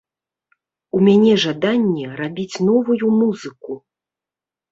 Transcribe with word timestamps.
У 0.99 1.01
мяне 1.07 1.33
жаданне 1.43 2.05
рабіць 2.21 2.61
новую 2.69 3.05
музыку. 3.19 3.71